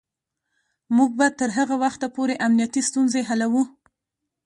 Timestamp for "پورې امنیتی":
2.15-2.81